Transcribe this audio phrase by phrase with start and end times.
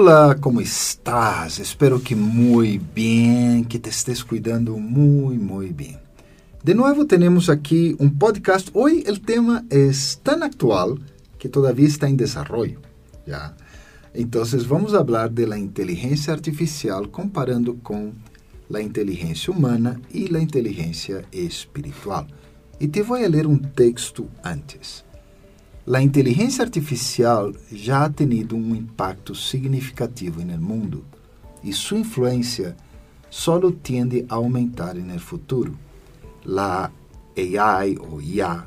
[0.00, 1.58] Hola, ¿cómo estás?
[1.58, 5.98] Espero que muy bien, que te estés cuidando muy, muy bien.
[6.62, 8.68] De nuevo tenemos aquí un podcast.
[8.74, 11.00] Hoy el tema es tan actual
[11.36, 12.80] que todavía está en desarrollo.
[13.26, 13.56] ¿ya?
[14.14, 18.12] Entonces vamos a hablar de la inteligencia artificial comparando con
[18.68, 22.28] la inteligencia humana y la inteligencia espiritual.
[22.78, 25.04] Y te voy a leer un texto antes.
[25.88, 31.02] La inteligencia artificial ya ha tenido un impacto significativo el mundo
[31.64, 32.76] y su influencia
[33.30, 35.72] solo tiende a aumentar en el futuro.
[36.44, 36.92] La
[37.34, 38.66] AI o IA,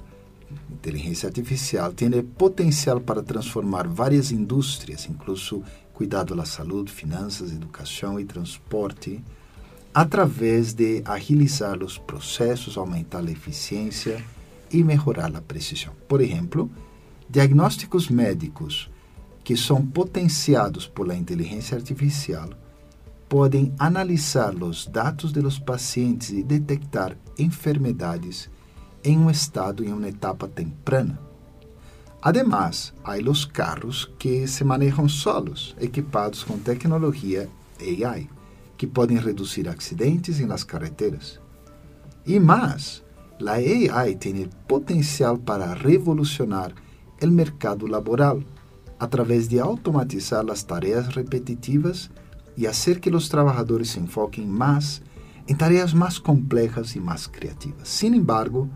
[0.72, 5.62] inteligencia artificial, tiene potencial para transformar varias industrias, incluso
[5.94, 9.22] cuidado da saúde, finanças, educação e transporte,
[9.94, 14.26] através de agilizar os processos, aumentar a eficiência
[14.72, 15.94] e melhorar a precisão.
[16.08, 16.68] Por exemplo,
[17.32, 18.92] Diagnósticos médicos
[19.42, 22.50] que são potenciados por la inteligência artificial
[23.30, 28.50] podem analisar os dados de los pacientes e detectar enfermedades
[29.02, 31.18] em um estado em uma etapa temprana.
[32.22, 38.30] Además, há os carros que se manejam solos, equipados com tecnologia AI,
[38.78, 41.40] que podem reduzir acidentes em las carreteras.
[42.26, 43.02] E mais,
[43.48, 46.74] a AI tem potencial para revolucionar
[47.22, 48.46] el mercado laboral
[49.00, 52.12] a través de automatizar las tareas repetitivas
[52.58, 55.02] y hacer que los trabajadores se enfoquen más
[55.48, 57.88] en tareas más complejas y más creativas.
[57.88, 58.68] Sin embargo,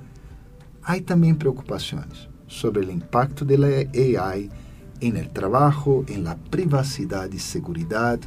[0.84, 4.50] hay también preocupaciones sobre el impacto de AI
[5.02, 8.20] en el trabajo, en la privacidad y seguridad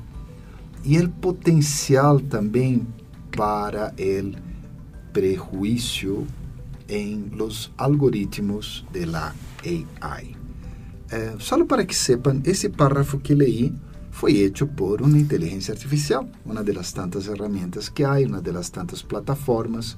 [0.85, 2.87] y el potencial también
[3.37, 4.37] para el
[5.13, 6.25] prejuicio
[6.89, 10.37] en los algoritmos de la AI.
[11.11, 13.75] É, só para que sepam, esse párrafo que leí
[14.11, 19.01] foi feito por uma inteligência artificial, uma das tantas ferramentas que há, uma das tantas
[19.03, 19.97] plataformas.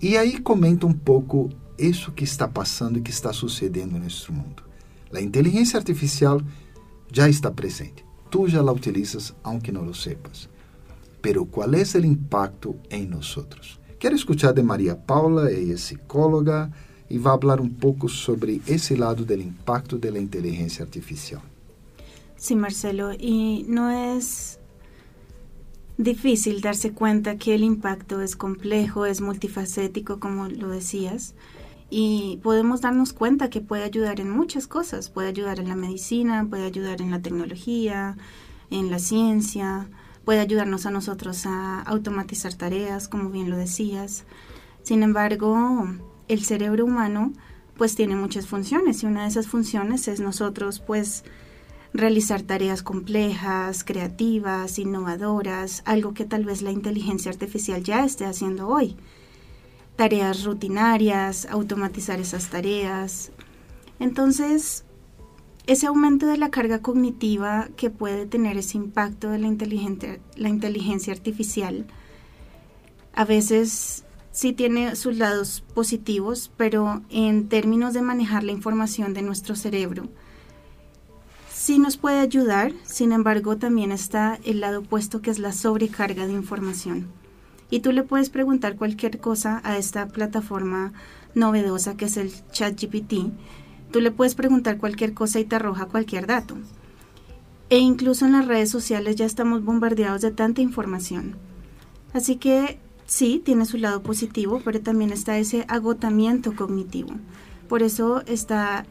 [0.00, 4.62] E aí comenta um pouco isso que está passando e que está sucedendo neste mundo.
[5.12, 6.40] A inteligência artificial
[7.12, 8.04] já está presente.
[8.30, 10.48] Tu já la utilizas, aunque não lo sepas.
[11.20, 13.36] Pero qual é o impacto em nós?
[13.98, 16.70] Quero escuchar de Maria Paula, ela é psicóloga,
[17.10, 21.42] y va a hablar un poco sobre ese lado del impacto de la inteligencia artificial.
[22.36, 24.58] Sí, Marcelo, y no es
[25.98, 31.34] difícil darse cuenta que el impacto es complejo, es multifacético, como lo decías,
[31.90, 36.46] y podemos darnos cuenta que puede ayudar en muchas cosas, puede ayudar en la medicina,
[36.48, 38.16] puede ayudar en la tecnología,
[38.70, 39.88] en la ciencia,
[40.24, 44.24] puede ayudarnos a nosotros a automatizar tareas, como bien lo decías.
[44.84, 45.88] Sin embargo,
[46.30, 47.32] el cerebro humano
[47.76, 51.24] pues tiene muchas funciones y una de esas funciones es nosotros pues
[51.92, 58.68] realizar tareas complejas, creativas, innovadoras, algo que tal vez la inteligencia artificial ya esté haciendo
[58.68, 58.96] hoy.
[59.96, 63.32] Tareas rutinarias, automatizar esas tareas.
[63.98, 64.84] Entonces,
[65.66, 69.52] ese aumento de la carga cognitiva que puede tener ese impacto de la,
[70.36, 71.86] la inteligencia artificial,
[73.14, 74.04] a veces
[74.40, 80.08] sí tiene sus lados positivos, pero en términos de manejar la información de nuestro cerebro,
[81.52, 86.26] sí nos puede ayudar, sin embargo también está el lado opuesto que es la sobrecarga
[86.26, 87.08] de información.
[87.68, 90.94] Y tú le puedes preguntar cualquier cosa a esta plataforma
[91.34, 93.30] novedosa que es el ChatGPT.
[93.92, 96.56] Tú le puedes preguntar cualquier cosa y te arroja cualquier dato.
[97.68, 101.36] E incluso en las redes sociales ya estamos bombardeados de tanta información.
[102.14, 102.80] Así que
[103.10, 107.10] sí, tiene su lado positivo, pero también está ese agotamiento cognitivo.
[107.68, 108.86] Por eso está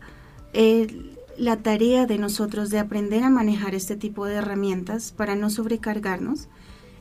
[0.51, 5.49] eh, la tarea de nosotros de aprender a manejar este tipo de herramientas para no
[5.49, 6.49] sobrecargarnos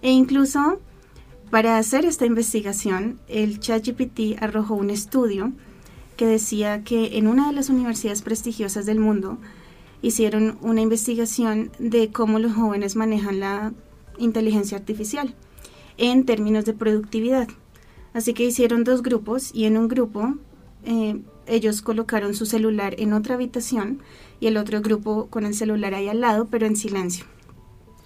[0.01, 0.81] e incluso
[1.51, 5.53] para hacer esta investigación, el ChatGPT arrojó un estudio
[6.17, 9.39] que decía que en una de las universidades prestigiosas del mundo
[10.03, 13.73] hicieron una investigación de cómo los jóvenes manejan la
[14.19, 15.35] inteligencia artificial
[15.99, 17.49] en términos de productividad.
[18.15, 20.35] Así que hicieron dos grupos y en un grupo
[20.85, 24.01] eh, ellos colocaron su celular en otra habitación
[24.41, 27.27] y el otro grupo con el celular ahí al lado, pero en silencio.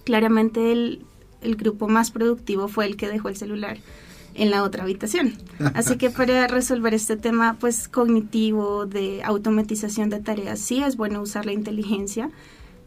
[0.03, 1.05] Claramente el,
[1.41, 3.77] el grupo más productivo fue el que dejó el celular
[4.35, 5.33] en la otra habitación.
[5.73, 11.21] Así que para resolver este tema pues cognitivo de automatización de tareas sí es bueno
[11.21, 12.31] usar la inteligencia,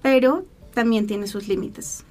[0.02, 0.44] pero
[0.74, 2.04] también tiene sus límites.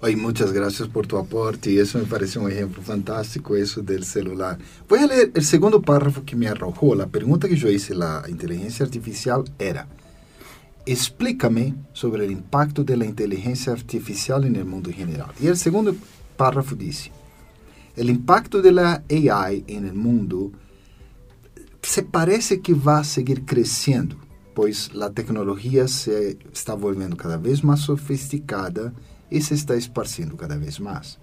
[0.00, 4.04] Ay, muchas gracias por tu aporte y eso me parece un ejemplo fantástico, eso del
[4.04, 4.58] celular.
[4.88, 6.94] Voy a leer el segundo párrafo que me arrojó.
[6.94, 9.88] La pregunta que yo hice a la inteligencia artificial era,
[10.84, 15.32] explícame sobre o impacto da inteligência artificial no mundo em geral.
[15.40, 15.96] E o segundo
[16.36, 17.10] párrafo diz:
[17.96, 20.52] o impacto da AI no mundo
[21.82, 24.16] se parece que vai seguir crescendo,
[24.54, 28.92] pois a tecnologia se está volvendo cada vez mais sofisticada
[29.34, 31.18] e se está esparcindo cada vez mais.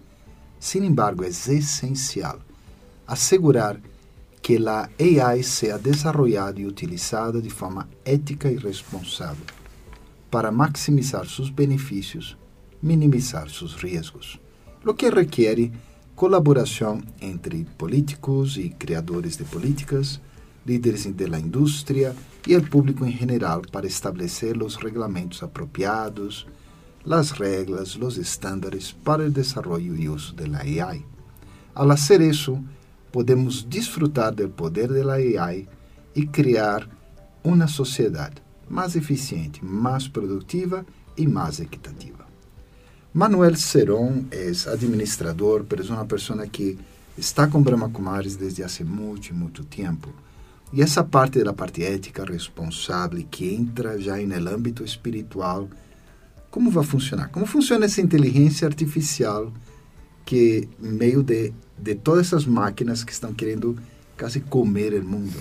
[0.59, 2.39] Sin embargo, é essencial
[3.07, 3.79] assegurar
[4.41, 9.45] que a AI seja desarrollada e utilizada de forma ética e responsável
[10.29, 12.37] para maximizar seus benefícios,
[12.83, 14.39] minimizar seus riscos,
[14.85, 15.71] o que requer
[16.13, 20.19] colaboração entre políticos e criadores de políticas,
[20.65, 22.13] líderes da indústria
[22.45, 26.45] e o público em geral para estabelecer os regulamentos apropriados,
[27.09, 31.03] as regras, os estándares para o desenvolvimento e uso da AI.
[31.73, 32.63] Al hacer isso,
[33.11, 35.67] podemos disfrutar do poder da AI
[36.15, 36.87] e criar
[37.43, 38.35] uma sociedade
[38.69, 40.85] mais eficiente, mais produtiva
[41.17, 42.25] e mais equitativa.
[43.13, 46.77] Manuel Serón é administrador, mas é uma pessoa que
[47.17, 50.13] está com Brahma Kumaris desde há muito, muito tempo.
[50.71, 55.67] E essa parte da parte ética responsável que entra já no âmbito espiritual,
[56.51, 57.31] como vai funcionar?
[57.31, 59.51] Como funciona essa inteligência artificial
[60.25, 63.75] que meio de, de todas essas máquinas que estão querendo
[64.17, 65.39] casi comer o mundo?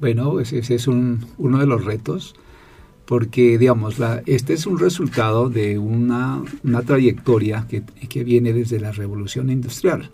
[0.00, 2.34] Bueno, ese, es un, uno de los retos,
[3.04, 8.80] porque digamos, la, este es un resultado de una, una trayectoria que, que viene desde
[8.80, 10.10] la revolución industrial.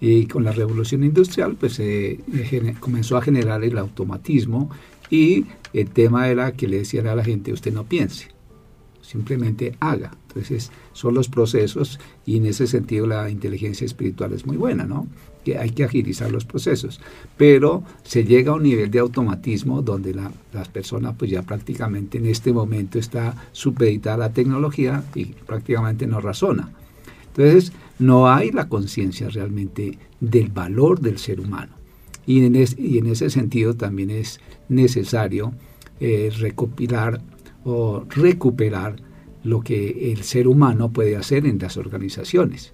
[0.00, 2.18] Y con la revolución industrial pues eh,
[2.78, 4.70] comenzó a generar el automatismo
[5.10, 8.28] y el tema era que le decían a la gente, usted no piense,
[9.02, 10.12] simplemente haga.
[10.28, 15.06] Entonces son los procesos y en ese sentido la inteligencia espiritual es muy buena, ¿no?
[15.44, 17.00] Que hay que agilizar los procesos,
[17.36, 22.18] pero se llega a un nivel de automatismo donde la, las personas pues ya prácticamente
[22.18, 26.72] en este momento está supeditada a la tecnología y prácticamente no razona.
[27.28, 31.83] Entonces no hay la conciencia realmente del valor del ser humano.
[32.26, 35.52] Y en, y en ese sentido también es necesario
[36.00, 37.20] eh, recopilar
[37.64, 38.96] o recuperar
[39.42, 42.72] lo que el ser humano puede hacer en las organizaciones.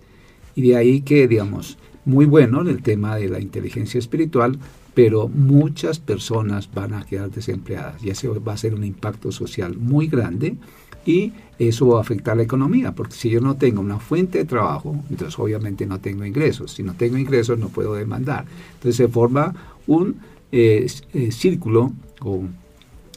[0.54, 4.58] Y de ahí que, digamos, muy bueno el tema de la inteligencia espiritual,
[4.94, 9.76] pero muchas personas van a quedar desempleadas y eso va a ser un impacto social
[9.76, 10.56] muy grande
[11.04, 14.44] y eso va a afectar la economía, porque si yo no tengo una fuente de
[14.44, 16.72] trabajo, entonces obviamente no tengo ingresos.
[16.72, 18.46] Si no tengo ingresos no puedo demandar.
[18.74, 19.54] Entonces se forma
[19.86, 20.16] un
[20.52, 21.92] eh, eh, círculo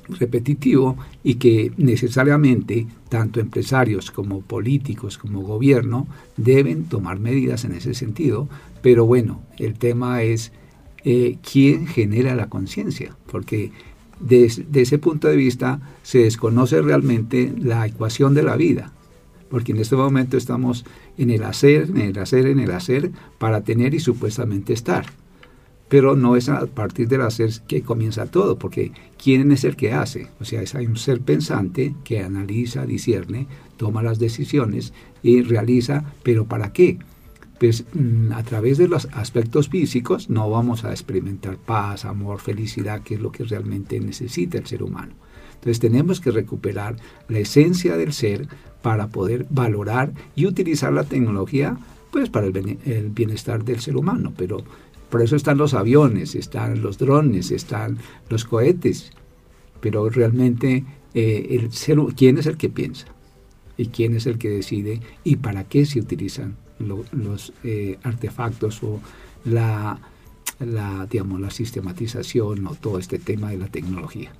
[0.09, 7.93] repetitivo y que necesariamente tanto empresarios como políticos como gobierno deben tomar medidas en ese
[7.93, 8.49] sentido.
[8.81, 10.51] Pero bueno, el tema es
[11.05, 13.71] eh, quién genera la conciencia, porque
[14.19, 18.93] desde ese punto de vista se desconoce realmente la ecuación de la vida,
[19.49, 20.85] porque en este momento estamos
[21.17, 25.05] en el hacer, en el hacer, en el hacer, para tener y supuestamente estar
[25.93, 29.93] pero no es a partir del hacer que comienza todo, porque ¿quién es el que
[29.93, 30.27] hace?
[30.39, 33.45] O sea, es, un ser pensante que analiza, discierne,
[33.77, 36.97] toma las decisiones y realiza, pero ¿para qué?
[37.93, 43.15] Mm, a través de los aspectos físicos no vamos a experimentar paz, amor, felicidad, que
[43.15, 45.13] es lo que realmente necesita el ser humano.
[45.55, 46.97] Entonces tenemos que recuperar
[47.29, 48.49] la esencia del ser
[48.81, 51.77] para poder valorar y utilizar la tecnología
[52.11, 54.57] pues para el bienestar del ser humano, pero
[55.09, 57.97] por eso están los aviones, están los drones, están
[58.29, 59.11] los cohetes.
[59.79, 60.83] Pero realmente,
[61.13, 63.07] eh, el ser, ¿quién es el que piensa?
[63.77, 64.99] ¿Y quién es el que decide?
[65.23, 68.99] ¿Y para qué se utilizan los eh, artefactos o
[69.45, 69.99] la,
[70.59, 74.31] la, digamos, la sistematización o todo este tema de la tecnología?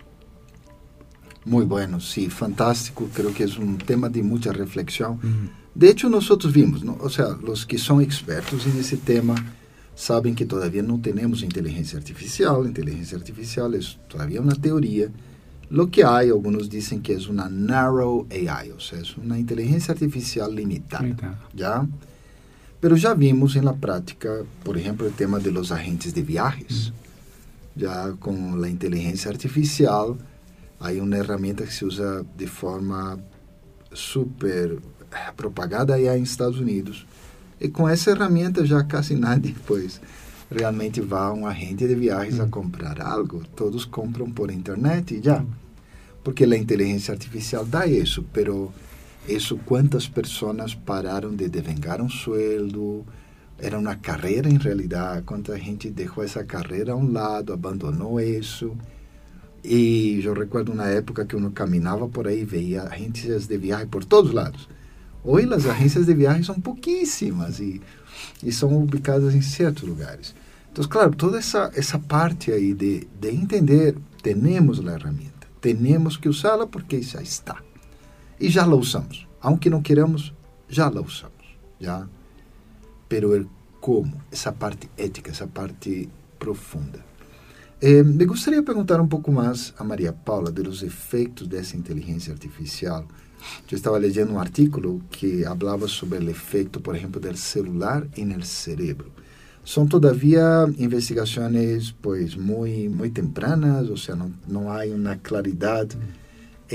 [1.45, 3.09] Muy bueno, sí, fantástico.
[3.13, 5.19] Creo que es un tema de mucha reflexión.
[5.75, 6.97] De hecho, nosotros vimos, ¿no?
[7.01, 9.35] o sea, los que son expertos en ese tema,
[9.95, 12.65] sabem que todavia não temos inteligência artificial.
[12.65, 15.11] Inteligência artificial é todavia uma teoria.
[15.69, 20.51] Lo que há, alguns dizem que é uma narrow AI, ou seja, uma inteligência artificial
[20.51, 21.37] limitada.
[21.55, 21.87] Já?
[22.83, 26.89] Pero já vimos na prática, por exemplo, o tema de los agentes de viajes.
[26.89, 27.79] Mm.
[27.79, 30.17] Já com a inteligência artificial,
[30.81, 33.17] há uma ferramenta que se usa de forma
[33.93, 34.79] super
[35.37, 37.07] propagada aí em Estados Unidos,
[37.57, 40.01] e com essa ferramenta já quase nadie pois
[40.51, 43.43] realmente vai a um agente de viagens a comprar algo.
[43.55, 45.41] Todos compram por internet e já.
[46.21, 48.73] Porque a inteligência artificial dá isso, pero
[49.27, 53.05] isso quantas pessoas pararam de devengar um sueldo,
[53.57, 58.75] era uma carreira em realidade, quanta gente deixou essa carreira a um lado, abandonou isso,
[59.63, 63.87] Y yo recuerdo una época que uno caminaba por ahí y veía agencias de viaje
[63.87, 64.67] por todos lados.
[65.23, 67.81] Hoy las agencias de viaje son poquísimas y,
[68.41, 70.35] y son ubicadas en ciertos lugares.
[70.67, 76.27] Entonces, claro, toda esa, esa parte ahí de, de entender, tenemos la herramienta, tenemos que
[76.27, 77.63] usarla porque ya está.
[78.39, 79.27] Y ya la usamos.
[79.41, 80.33] Aunque no queramos,
[80.69, 81.33] ya la usamos.
[81.79, 82.07] ¿ya?
[83.07, 83.47] Pero el
[83.79, 86.07] cómo, esa parte ética, esa parte
[86.39, 86.99] profunda.
[87.81, 91.75] Eh, me gustaría preguntar un poco más a María Paula de los efectos de esa
[91.75, 93.05] inteligencia artificial.
[93.67, 98.31] Yo estaba leyendo un artículo que hablaba sobre el efecto, por ejemplo, del celular en
[98.31, 99.09] el cerebro.
[99.65, 105.87] Son todavía investigaciones pues muy, muy tempranas, o sea, no, no hay una claridad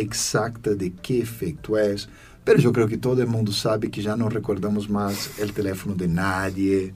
[0.00, 2.08] exacta de qué efecto es.
[2.44, 6.08] Pero eu creio que todo mundo sabe que já não recordamos mais o teléfono de
[6.08, 6.94] nadie,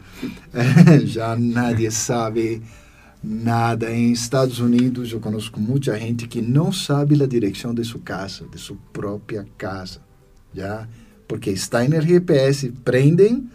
[1.04, 2.62] já nadie sabe
[3.23, 3.90] nada.
[3.90, 8.47] Em Estados Unidos, eu conheço muita gente que não sabe a direção de sua casa,
[8.49, 10.00] de sua própria casa,
[10.54, 10.88] já,
[11.28, 13.47] porque está no GPS, prendem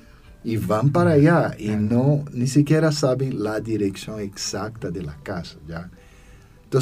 [0.46, 5.90] e vão para allá e não nem sequer sabem a direção exata da casa, já.
[6.68, 6.80] Então,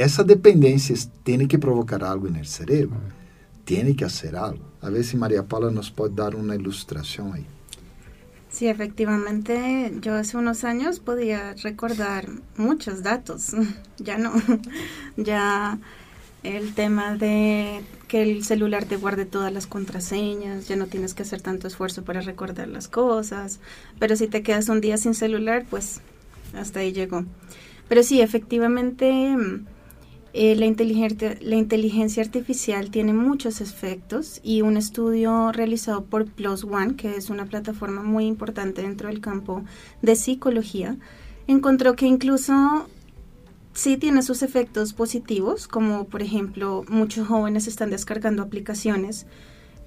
[0.00, 2.96] essa dependência tem que provocar algo no cérebro
[3.64, 4.64] tiene que hacer algo.
[4.80, 7.46] A ver si María Paula nos puede dar una ilustración ahí.
[8.48, 13.52] Sí, efectivamente, yo hace unos años podía recordar muchos datos.
[13.98, 14.32] ya no,
[15.16, 15.78] ya
[16.42, 21.22] el tema de que el celular te guarde todas las contraseñas, ya no tienes que
[21.22, 23.60] hacer tanto esfuerzo para recordar las cosas,
[24.00, 26.00] pero si te quedas un día sin celular, pues
[26.54, 27.24] hasta ahí llegó.
[27.88, 29.36] Pero sí, efectivamente
[30.32, 36.64] eh, la, inteligencia, la inteligencia artificial tiene muchos efectos y un estudio realizado por Plus
[36.64, 39.64] One, que es una plataforma muy importante dentro del campo
[40.02, 40.96] de psicología,
[41.48, 42.86] encontró que incluso
[43.72, 49.26] sí tiene sus efectos positivos, como por ejemplo muchos jóvenes están descargando aplicaciones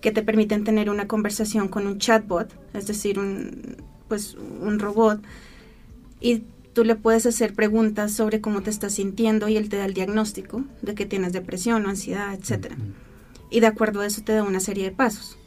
[0.02, 3.78] que te permiten tener una conversación con un chatbot, es decir, un,
[4.10, 5.22] pues, un robot,
[6.20, 6.44] y
[6.74, 9.94] tú le puedes hacer preguntas sobre cómo te estás sintiendo y él te da el
[9.94, 12.74] diagnóstico de que tienes depresión o ansiedad, etc.
[13.50, 15.38] Y de acuerdo a eso te da una serie de pasos.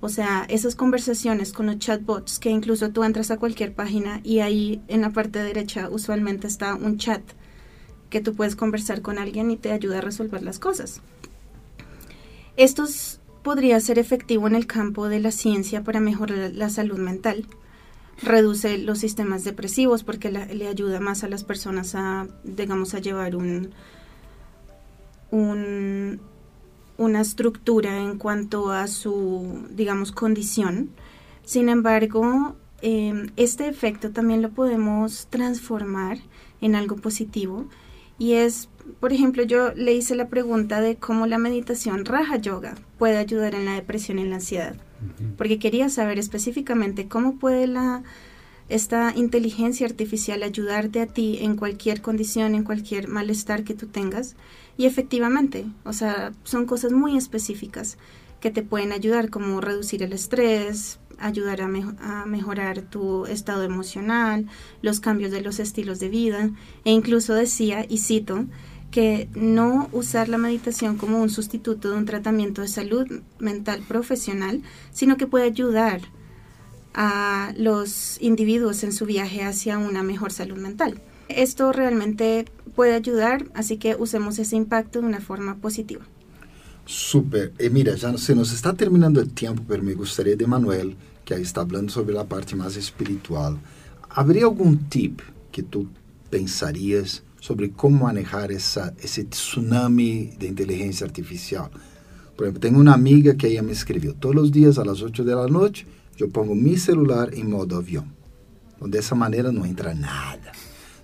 [0.00, 4.40] O sea, esas conversaciones con los chatbots, que incluso tú entras a cualquier página y
[4.40, 7.22] ahí en la parte derecha usualmente está un chat
[8.10, 11.00] que tú puedes conversar con alguien y te ayuda a resolver las cosas.
[12.56, 12.84] Esto
[13.42, 17.46] podría ser efectivo en el campo de la ciencia para mejorar la salud mental
[18.20, 23.36] reduce los sistemas depresivos porque le ayuda más a las personas a, digamos, a llevar
[23.36, 23.70] un,
[25.30, 30.90] una estructura en cuanto a su, digamos, condición.
[31.44, 36.18] Sin embargo, em, este efecto también lo podemos transformar
[36.60, 37.66] en algo positivo
[38.18, 38.68] y es,
[39.00, 43.54] por ejemplo, yo le hice la pregunta de cómo la meditación Raja Yoga puede ayudar
[43.54, 44.76] en la depresión y la ansiedad
[45.36, 48.02] porque quería saber específicamente cómo puede la
[48.68, 54.34] esta inteligencia artificial ayudarte a ti en cualquier condición, en cualquier malestar que tú tengas.
[54.78, 57.98] Y efectivamente, o sea, son cosas muy específicas
[58.40, 64.46] que te pueden ayudar, como reducir el estrés, ayudar a, mejorar tu estado emocional,
[64.82, 66.50] los cambios de los estilos de vida,
[66.84, 68.46] e incluso decía, y cito,
[68.90, 73.06] que no usar la meditación como un sustituto de un tratamiento de salud
[73.38, 74.62] mental profesional,
[74.92, 76.02] sino que puede ayudar
[76.94, 81.00] a los individuos en su viaje hacia una mejor salud mental.
[81.28, 86.04] Esto realmente puede ayudar, así que usemos ese impacto de una forma positiva.
[86.84, 87.52] Súper.
[87.58, 91.34] Y mira, ya se nos está terminando el tiempo, pero me gustaría de Manuel, que
[91.34, 93.58] ahí está hablando sobre la parte más espiritual.
[94.10, 95.88] ¿Habría algún tip que tú
[96.30, 101.70] pensarías sobre como manejar essa, esse tsunami de inteligência artificial.
[102.36, 105.48] Por exemplo, tenho uma amiga que ela me escreveu, todos os dias às 8 da
[105.48, 105.84] noite,
[106.18, 108.06] eu pongo meu celular em modo avião.
[108.76, 110.52] Então, dessa maneira não entra nada.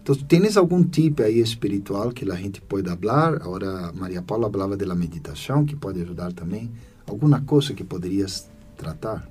[0.00, 3.34] Então, tens algum tipo aí espiritual que a gente pode falar?
[3.34, 6.70] Agora, Maria Paula falava da meditação, que pode ajudar também.
[7.04, 9.28] Alguma coisa que poderias tratar?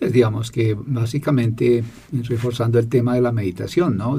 [0.00, 4.18] Pues digamos que básicamente, reforzando el tema de la meditación, ¿no?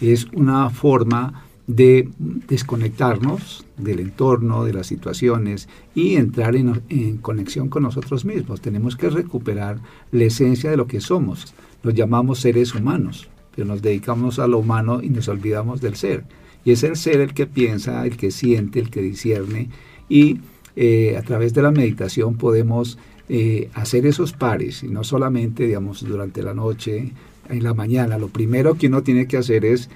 [0.00, 7.84] Es una forma de desconectarnos del entorno, de las situaciones y entrar en, conexión con
[7.84, 8.60] nosotros mismos.
[8.60, 9.80] Tenemos que recuperar
[10.12, 11.54] la esencia de lo que somos.
[11.82, 16.24] Nos llamamos seres humanos, pero nos dedicamos a lo humano y nos olvidamos del ser.
[16.66, 19.70] Y es el ser el que piensa, el que siente, el que discierne
[20.06, 20.40] y
[20.76, 26.04] eh, a través de la meditación podemos eh, hacer esos pares y no solamente, digamos,
[26.04, 27.12] durante la noche,
[27.48, 28.18] en la mañana.
[28.18, 29.90] Lo primero que uno tiene que hacer es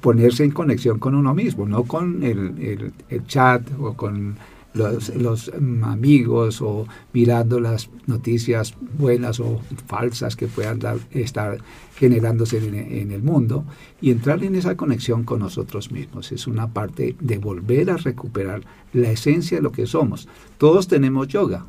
[0.00, 4.36] ponerse en conexión con uno mismo, no con el, el chat o con
[4.74, 5.50] los,
[5.82, 11.58] amigos o mirando las noticias buenas o falsas que puedan estar
[11.96, 13.64] generándose en, el mundo
[14.00, 16.32] y entrar en esa conexión con nosotros mismos.
[16.32, 20.28] Es una parte de volver a recuperar la esencia de lo que somos.
[20.56, 21.66] Todos tenemos yoga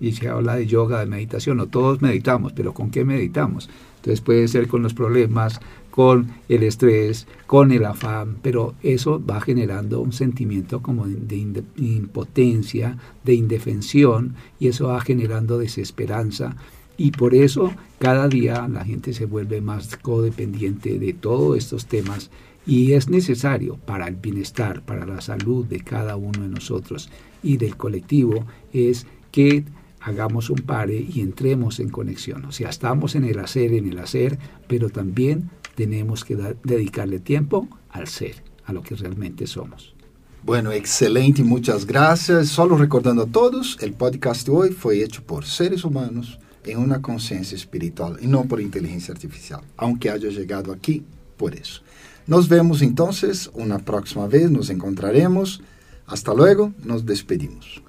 [0.00, 3.68] y se habla de yoga, de meditación, o todos meditamos, pero ¿con qué meditamos?
[3.96, 9.40] Entonces puede ser con los problemas, con el estrés, con el afán, pero eso va
[9.40, 16.56] generando un sentimiento como de, impotencia, de indefensión, y eso va generando desesperanza.
[16.96, 22.30] Y por eso cada día la gente se vuelve más codependiente de todos estos temas
[22.66, 27.10] y es necesario para el bienestar, para la salud de cada uno de nosotros
[27.42, 29.64] y del colectivo, es que
[30.00, 32.44] hagamos un pare y entremos en conexión.
[32.44, 37.68] O sea, estamos en el hacer, en el hacer, pero también tenemos que dedicarle tiempo
[37.90, 39.94] al ser, a lo que realmente somos.
[40.42, 42.48] Bueno, excelente, muchas gracias.
[42.48, 47.02] Solo recordando a todos, el podcast de hoy fue hecho por seres humanos en una
[47.02, 51.04] conciencia espiritual y no por inteligencia artificial, aunque haya llegado aquí
[51.36, 51.82] por eso.
[52.26, 55.62] Nos vemos entonces una próxima vez, nos encontraremos.
[56.06, 57.82] Hasta luego, nos despedimos.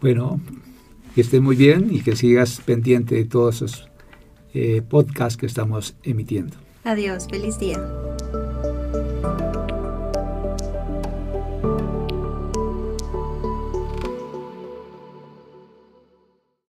[0.00, 0.40] Bueno,
[1.14, 3.88] que esté muy bien y que sigas pendiente de todos esos
[4.52, 6.56] eh, podcasts que estamos emitiendo.
[6.84, 7.80] Adiós, feliz día.